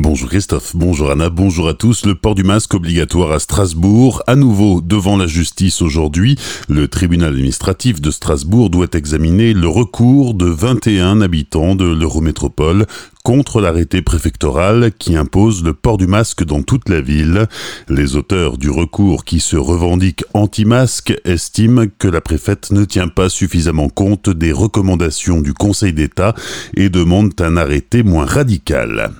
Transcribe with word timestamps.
Bonjour 0.00 0.28
Christophe, 0.28 0.76
bonjour 0.76 1.10
Anna, 1.10 1.28
bonjour 1.28 1.66
à 1.66 1.74
tous. 1.74 2.06
Le 2.06 2.14
port 2.14 2.36
du 2.36 2.44
masque 2.44 2.72
obligatoire 2.72 3.32
à 3.32 3.40
Strasbourg, 3.40 4.22
à 4.28 4.36
nouveau 4.36 4.80
devant 4.80 5.16
la 5.16 5.26
justice 5.26 5.82
aujourd'hui. 5.82 6.38
Le 6.68 6.86
tribunal 6.86 7.32
administratif 7.32 8.00
de 8.00 8.12
Strasbourg 8.12 8.70
doit 8.70 8.86
examiner 8.92 9.54
le 9.54 9.66
recours 9.66 10.34
de 10.34 10.46
21 10.46 11.20
habitants 11.20 11.74
de 11.74 11.84
l'Eurométropole 11.84 12.86
contre 13.24 13.60
l'arrêté 13.60 14.00
préfectoral 14.00 14.92
qui 14.98 15.16
impose 15.16 15.62
le 15.62 15.74
port 15.74 15.98
du 15.98 16.06
masque 16.06 16.44
dans 16.44 16.62
toute 16.62 16.88
la 16.88 17.00
ville. 17.00 17.46
Les 17.88 18.16
auteurs 18.16 18.56
du 18.56 18.70
recours 18.70 19.24
qui 19.24 19.40
se 19.40 19.56
revendiquent 19.56 20.24
anti-masque 20.32 21.14
estiment 21.24 21.84
que 21.98 22.08
la 22.08 22.20
préfète 22.20 22.70
ne 22.70 22.84
tient 22.84 23.08
pas 23.08 23.28
suffisamment 23.28 23.88
compte 23.88 24.30
des 24.30 24.52
recommandations 24.52 25.40
du 25.40 25.52
Conseil 25.52 25.92
d'État 25.92 26.34
et 26.74 26.88
demandent 26.88 27.38
un 27.40 27.56
arrêté 27.56 28.02
moins 28.02 28.24
radical. 28.24 29.10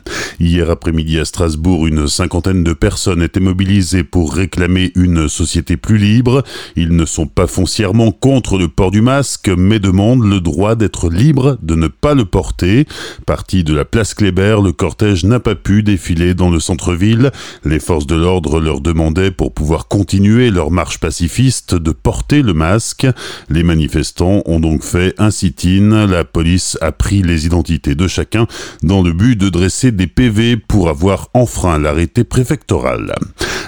Hier 0.40 0.70
après-midi 0.70 1.18
à 1.18 1.24
Strasbourg, 1.24 1.88
une 1.88 2.06
cinquantaine 2.06 2.62
de 2.62 2.72
personnes 2.72 3.24
étaient 3.24 3.40
mobilisées 3.40 4.04
pour 4.04 4.32
réclamer 4.32 4.92
une 4.94 5.28
société 5.28 5.76
plus 5.76 5.98
libre. 5.98 6.44
Ils 6.76 6.94
ne 6.94 7.04
sont 7.06 7.26
pas 7.26 7.48
foncièrement 7.48 8.12
contre 8.12 8.56
le 8.56 8.68
port 8.68 8.92
du 8.92 9.00
masque, 9.00 9.50
mais 9.56 9.80
demandent 9.80 10.22
le 10.22 10.40
droit 10.40 10.76
d'être 10.76 11.10
libre 11.10 11.58
de 11.60 11.74
ne 11.74 11.88
pas 11.88 12.14
le 12.14 12.24
porter. 12.24 12.86
Parti 13.26 13.64
de 13.64 13.74
la 13.74 13.84
place 13.84 14.14
Kléber, 14.14 14.58
le 14.62 14.70
cortège 14.70 15.24
n'a 15.24 15.40
pas 15.40 15.56
pu 15.56 15.82
défiler 15.82 16.34
dans 16.34 16.50
le 16.50 16.60
centre-ville. 16.60 17.32
Les 17.64 17.80
forces 17.80 18.06
de 18.06 18.14
l'ordre 18.14 18.60
leur 18.60 18.80
demandaient, 18.80 19.32
pour 19.32 19.52
pouvoir 19.52 19.88
continuer 19.88 20.52
leur 20.52 20.70
marche 20.70 21.00
pacifiste, 21.00 21.74
de 21.74 21.90
porter 21.90 22.42
le 22.42 22.54
masque. 22.54 23.08
Les 23.50 23.64
manifestants 23.64 24.42
ont 24.46 24.60
donc 24.60 24.84
fait 24.84 25.14
un 25.18 25.32
sit-in. 25.32 26.06
La 26.06 26.22
police 26.22 26.78
a 26.80 26.92
pris 26.92 27.22
les 27.22 27.46
identités 27.46 27.96
de 27.96 28.06
chacun 28.06 28.46
dans 28.84 29.02
le 29.02 29.12
but 29.12 29.34
de 29.34 29.48
dresser 29.48 29.90
des 29.90 30.06
PV 30.06 30.27
pour 30.68 30.88
avoir 30.88 31.28
enfreint 31.34 31.78
l'arrêté 31.78 32.22
préfectoral. 32.24 33.14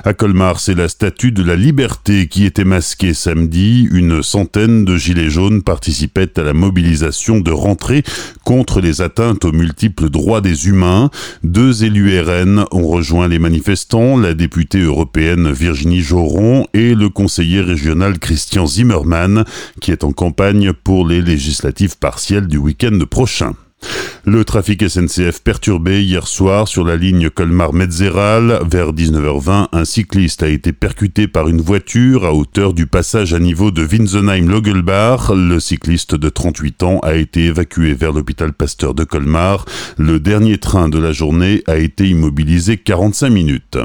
À 0.04 0.14
Colmar, 0.14 0.60
c'est 0.60 0.74
la 0.74 0.88
statue 0.88 1.32
de 1.32 1.42
la 1.42 1.56
liberté 1.56 2.26
qui 2.26 2.44
était 2.44 2.64
masquée 2.64 3.14
samedi. 3.14 3.88
Une 3.90 4.22
centaine 4.22 4.84
de 4.84 4.96
gilets 4.96 5.30
jaunes 5.30 5.62
participaient 5.62 6.38
à 6.38 6.42
la 6.42 6.52
mobilisation 6.52 7.40
de 7.40 7.50
rentrée 7.50 8.02
contre 8.44 8.80
les 8.80 9.02
atteintes 9.02 9.44
aux 9.44 9.52
multiples 9.52 10.08
droits 10.08 10.40
des 10.40 10.68
humains. 10.68 11.10
Deux 11.44 11.84
élus 11.84 12.20
RN 12.20 12.64
ont 12.72 12.88
rejoint 12.88 13.28
les 13.28 13.38
manifestants, 13.38 14.16
la 14.16 14.34
députée 14.34 14.82
européenne 14.82 15.52
Virginie 15.52 16.02
Joron 16.02 16.66
et 16.72 16.94
le 16.94 17.08
conseiller 17.08 17.60
régional 17.60 18.18
Christian 18.18 18.66
Zimmermann, 18.66 19.44
qui 19.80 19.92
est 19.92 20.04
en 20.04 20.12
campagne 20.12 20.72
pour 20.72 21.06
les 21.06 21.22
législatives 21.22 21.98
partielles 21.98 22.48
du 22.48 22.56
week-end 22.56 22.98
prochain. 23.10 23.54
Le 24.26 24.44
trafic 24.44 24.86
SNCF 24.86 25.40
perturbé 25.40 26.04
hier 26.04 26.28
soir 26.28 26.68
sur 26.68 26.84
la 26.84 26.96
ligne 26.96 27.30
Colmar-Metzeral. 27.30 28.60
Vers 28.70 28.92
19h20, 28.92 29.68
un 29.72 29.84
cycliste 29.86 30.42
a 30.42 30.48
été 30.48 30.74
percuté 30.74 31.26
par 31.26 31.48
une 31.48 31.62
voiture 31.62 32.26
à 32.26 32.34
hauteur 32.34 32.74
du 32.74 32.86
passage 32.86 33.32
à 33.32 33.38
niveau 33.38 33.70
de 33.70 33.82
Winsenheim-Logelbach. 33.82 35.32
Le 35.34 35.58
cycliste 35.58 36.14
de 36.14 36.28
38 36.28 36.82
ans 36.82 36.98
a 36.98 37.14
été 37.14 37.46
évacué 37.46 37.94
vers 37.94 38.12
l'hôpital 38.12 38.52
Pasteur 38.52 38.92
de 38.92 39.04
Colmar. 39.04 39.64
Le 39.96 40.20
dernier 40.20 40.58
train 40.58 40.90
de 40.90 40.98
la 40.98 41.12
journée 41.12 41.62
a 41.66 41.78
été 41.78 42.06
immobilisé 42.06 42.76
45 42.76 43.30
minutes. 43.30 43.78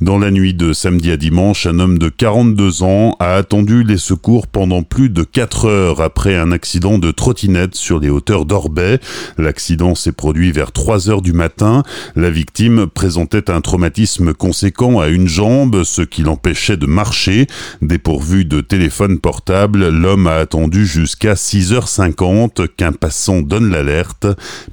Dans 0.00 0.16
la 0.16 0.30
nuit 0.30 0.54
de 0.54 0.72
samedi 0.72 1.10
à 1.10 1.18
dimanche, 1.18 1.66
un 1.66 1.78
homme 1.78 1.98
de 1.98 2.08
42 2.08 2.82
ans 2.82 3.16
a 3.20 3.34
attendu 3.34 3.84
les 3.84 3.98
secours 3.98 4.46
pendant 4.46 4.82
plus 4.82 5.10
de 5.10 5.24
4 5.24 5.66
heures 5.66 6.00
après 6.00 6.36
un 6.36 6.52
accident 6.52 6.96
de 6.96 7.10
trottinette 7.10 7.74
sur 7.74 8.00
les 8.00 8.08
hauteurs 8.08 8.46
d'Orbay. 8.46 8.98
L'accident 9.36 9.94
s'est 9.94 10.12
produit 10.12 10.52
vers 10.52 10.72
3 10.72 11.10
heures 11.10 11.20
du 11.20 11.34
matin. 11.34 11.82
La 12.16 12.30
victime 12.30 12.86
présentait 12.86 13.50
un 13.50 13.60
traumatisme 13.60 14.32
conséquent 14.32 15.00
à 15.00 15.08
une 15.08 15.28
jambe, 15.28 15.84
ce 15.84 16.00
qui 16.00 16.22
l'empêchait 16.22 16.78
de 16.78 16.86
marcher. 16.86 17.46
Dépourvu 17.82 18.46
de 18.46 18.62
téléphone 18.62 19.18
portable, 19.18 19.90
l'homme 19.90 20.28
a 20.28 20.36
attendu 20.36 20.86
jusqu'à 20.86 21.34
6h50 21.34 22.68
qu'un 22.68 22.92
passant 22.92 23.42
donne 23.42 23.70
l'alerte. 23.70 24.26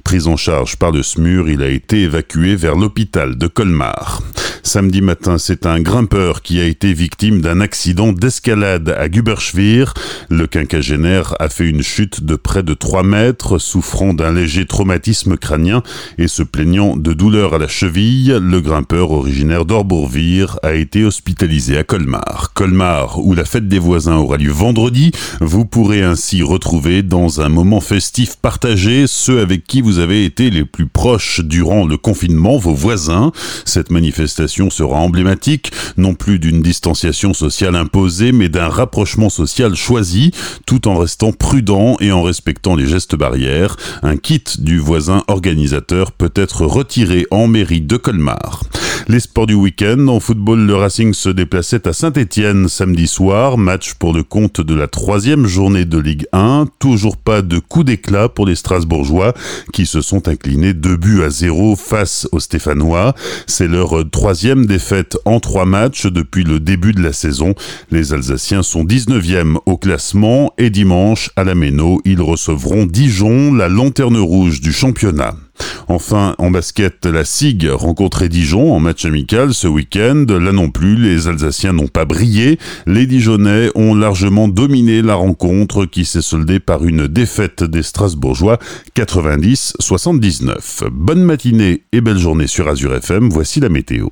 Pris 0.04 0.26
en 0.26 0.38
charge 0.38 0.76
par 0.76 0.90
le 0.90 1.02
SMUR, 1.02 1.50
il 1.50 1.62
a 1.62 1.68
été 1.68 2.04
évacué 2.04 2.56
vers 2.56 2.76
l'hôpital 2.76 3.36
de 3.36 3.46
Colmar. 3.46 4.22
Samedi 4.68 5.00
matin, 5.00 5.38
c'est 5.38 5.64
un 5.64 5.80
grimpeur 5.80 6.42
qui 6.42 6.60
a 6.60 6.64
été 6.66 6.92
victime 6.92 7.40
d'un 7.40 7.62
accident 7.62 8.12
d'escalade 8.12 8.94
à 8.98 9.08
Guberschwir. 9.08 9.94
Le 10.28 10.46
quinquagénaire 10.46 11.34
a 11.40 11.48
fait 11.48 11.66
une 11.66 11.80
chute 11.80 12.22
de 12.22 12.36
près 12.36 12.62
de 12.62 12.74
3 12.74 13.02
mètres, 13.02 13.56
souffrant 13.56 14.12
d'un 14.12 14.30
léger 14.30 14.66
traumatisme 14.66 15.38
crânien 15.38 15.82
et 16.18 16.28
se 16.28 16.42
plaignant 16.42 16.98
de 16.98 17.14
douleurs 17.14 17.54
à 17.54 17.58
la 17.58 17.66
cheville. 17.66 18.38
Le 18.42 18.60
grimpeur 18.60 19.10
originaire 19.10 19.64
d'Orbourvire 19.64 20.58
a 20.62 20.74
été 20.74 21.02
hospitalisé 21.02 21.78
à 21.78 21.82
Colmar. 21.82 22.50
Colmar, 22.52 23.20
où 23.24 23.32
la 23.32 23.46
fête 23.46 23.68
des 23.68 23.78
voisins 23.78 24.16
aura 24.16 24.36
lieu 24.36 24.52
vendredi, 24.52 25.12
vous 25.40 25.64
pourrez 25.64 26.02
ainsi 26.02 26.42
retrouver 26.42 27.02
dans 27.02 27.40
un 27.40 27.48
moment 27.48 27.80
festif 27.80 28.36
partagé 28.36 29.06
ceux 29.06 29.40
avec 29.40 29.64
qui 29.64 29.80
vous 29.80 29.98
avez 29.98 30.26
été 30.26 30.50
les 30.50 30.66
plus 30.66 30.88
proches 30.88 31.40
durant 31.40 31.86
le 31.86 31.96
confinement, 31.96 32.58
vos 32.58 32.74
voisins. 32.74 33.32
Cette 33.64 33.90
manifestation 33.90 34.57
sera 34.70 34.96
emblématique, 34.96 35.72
non 35.96 36.14
plus 36.14 36.38
d'une 36.38 36.60
distanciation 36.60 37.32
sociale 37.32 37.76
imposée, 37.76 38.32
mais 38.32 38.48
d'un 38.48 38.68
rapprochement 38.68 39.30
social 39.30 39.74
choisi, 39.74 40.32
tout 40.66 40.88
en 40.88 40.96
restant 40.96 41.32
prudent 41.32 41.96
et 42.00 42.12
en 42.12 42.22
respectant 42.22 42.76
les 42.76 42.86
gestes 42.86 43.16
barrières. 43.16 43.76
Un 44.02 44.16
kit 44.16 44.44
du 44.58 44.78
voisin 44.78 45.22
organisateur 45.28 46.12
peut 46.12 46.32
être 46.34 46.64
retiré 46.64 47.26
en 47.30 47.46
mairie 47.46 47.80
de 47.80 47.96
Colmar. 47.96 48.62
Les 49.10 49.20
sports 49.20 49.46
du 49.46 49.54
week-end. 49.54 50.06
En 50.08 50.20
football, 50.20 50.66
le 50.66 50.74
Racing 50.74 51.14
se 51.14 51.30
déplaçait 51.30 51.88
à 51.88 51.94
Saint-Etienne 51.94 52.68
samedi 52.68 53.06
soir. 53.06 53.56
Match 53.56 53.94
pour 53.94 54.12
le 54.12 54.22
compte 54.22 54.60
de 54.60 54.74
la 54.74 54.86
troisième 54.86 55.46
journée 55.46 55.86
de 55.86 55.96
Ligue 55.96 56.26
1. 56.34 56.66
Toujours 56.78 57.16
pas 57.16 57.40
de 57.40 57.58
coup 57.58 57.84
d'éclat 57.84 58.28
pour 58.28 58.44
les 58.44 58.54
Strasbourgeois 58.54 59.32
qui 59.72 59.86
se 59.86 60.02
sont 60.02 60.28
inclinés 60.28 60.74
deux 60.74 60.98
buts 60.98 61.22
à 61.22 61.30
zéro 61.30 61.74
face 61.74 62.28
aux 62.32 62.40
Stéphanois. 62.40 63.14
C'est 63.46 63.66
leur 63.66 64.04
troisième 64.10 64.66
défaite 64.66 65.16
en 65.24 65.40
trois 65.40 65.64
matchs 65.64 66.06
depuis 66.06 66.44
le 66.44 66.60
début 66.60 66.92
de 66.92 67.02
la 67.02 67.14
saison. 67.14 67.54
Les 67.90 68.12
Alsaciens 68.12 68.62
sont 68.62 68.84
19e 68.84 69.56
au 69.64 69.78
classement 69.78 70.52
et 70.58 70.68
dimanche 70.68 71.30
à 71.34 71.44
la 71.44 71.54
Méno, 71.54 72.02
ils 72.04 72.20
recevront 72.20 72.84
Dijon, 72.84 73.54
la 73.54 73.70
lanterne 73.70 74.18
rouge 74.18 74.60
du 74.60 74.70
championnat. 74.70 75.34
Enfin, 75.90 76.34
en 76.36 76.50
basket, 76.50 77.06
la 77.06 77.24
SIG 77.24 77.66
rencontrait 77.70 78.28
Dijon 78.28 78.74
en 78.74 78.78
match 78.78 79.06
amical 79.06 79.54
ce 79.54 79.66
week-end. 79.66 80.26
Là 80.28 80.52
non 80.52 80.70
plus, 80.70 80.96
les 80.96 81.28
Alsaciens 81.28 81.72
n'ont 81.72 81.88
pas 81.88 82.04
brillé. 82.04 82.58
Les 82.86 83.06
Dijonnais 83.06 83.70
ont 83.74 83.94
largement 83.94 84.48
dominé 84.48 85.00
la 85.00 85.14
rencontre 85.14 85.86
qui 85.86 86.04
s'est 86.04 86.20
soldée 86.20 86.60
par 86.60 86.84
une 86.84 87.06
défaite 87.06 87.64
des 87.64 87.82
Strasbourgeois 87.82 88.58
90-79. 88.96 90.90
Bonne 90.90 91.22
matinée 91.22 91.84
et 91.92 92.02
belle 92.02 92.18
journée 92.18 92.48
sur 92.48 92.68
Azure 92.68 92.94
FM. 92.94 93.30
Voici 93.30 93.60
la 93.60 93.70
météo. 93.70 94.08